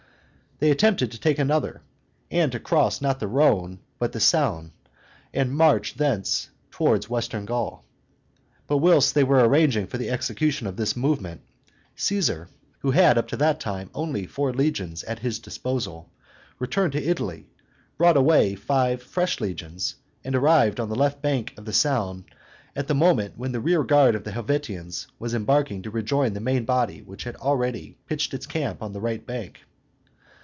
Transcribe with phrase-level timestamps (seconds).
[0.59, 1.81] They attempted to take another,
[2.29, 4.73] and to cross not the Rhone but the Saone,
[5.33, 7.83] and march thence towards western Gaul.
[8.67, 11.41] But whilst they were arranging for the execution of this movement,
[11.95, 16.11] Caesar, who had up to that time only four legions at his disposal,
[16.59, 17.47] returned to Italy,
[17.97, 22.23] brought away five fresh legions, and arrived on the left bank of the Saone
[22.75, 26.39] at the moment when the rear guard of the Helvetians was embarking to rejoin the
[26.39, 29.61] main body which had already pitched its camp on the right bank.